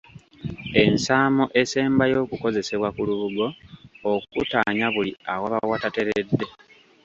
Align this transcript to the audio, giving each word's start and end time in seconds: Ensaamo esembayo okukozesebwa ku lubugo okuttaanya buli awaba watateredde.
Ensaamo 0.83 1.45
esembayo 1.61 2.17
okukozesebwa 2.25 2.89
ku 2.95 3.01
lubugo 3.07 3.47
okuttaanya 4.13 4.87
buli 4.95 5.11
awaba 5.33 5.57
watateredde. 5.71 6.45